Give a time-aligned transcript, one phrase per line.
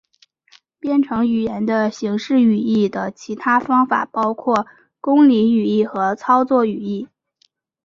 [0.79, 4.65] 编程语言的形式语义的其他方法包括
[4.99, 7.07] 公理语义和操作语义。